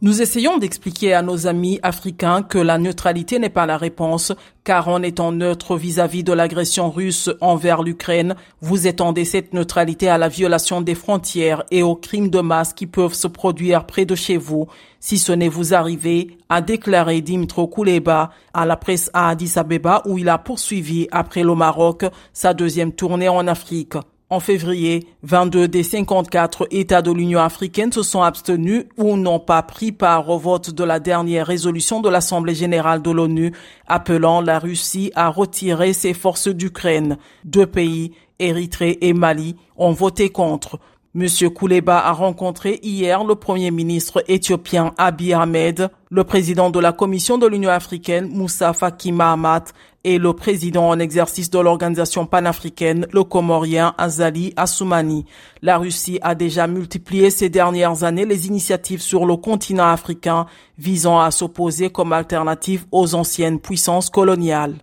[0.00, 4.32] Nous essayons d'expliquer à nos amis africains que la neutralité n'est pas la réponse,
[4.62, 10.16] car en étant neutre vis-à-vis de l'agression russe envers l'Ukraine, vous étendez cette neutralité à
[10.16, 14.14] la violation des frontières et aux crimes de masse qui peuvent se produire près de
[14.14, 14.68] chez vous,
[15.00, 20.02] si ce n'est vous arriver, a déclaré Dimitro Kuleba à la presse à Addis Abeba
[20.06, 23.96] où il a poursuivi après le Maroc sa deuxième tournée en Afrique.
[24.30, 29.62] En février, 22 des 54 États de l'Union africaine se sont abstenus ou n'ont pas
[29.62, 33.54] pris part au vote de la dernière résolution de l'Assemblée générale de l'ONU
[33.86, 37.16] appelant la Russie à retirer ses forces d'Ukraine.
[37.46, 40.78] Deux pays, Érythrée et Mali, ont voté contre.
[41.14, 46.92] Monsieur Kouleba a rencontré hier le premier ministre éthiopien Abiy Ahmed, le président de la
[46.92, 49.64] Commission de l'Union africaine Moussa Faki Mahamat
[50.04, 55.24] et le président en exercice de l'organisation panafricaine, le Comorien Azali Assoumani.
[55.62, 60.44] La Russie a déjà multiplié ces dernières années les initiatives sur le continent africain
[60.76, 64.76] visant à s'opposer comme alternative aux anciennes puissances coloniales.